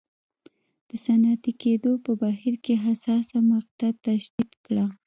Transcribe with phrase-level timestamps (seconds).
[0.89, 4.85] د صنعتي کېدو په بهیر کې حساسه مقطعه تشدید کړه.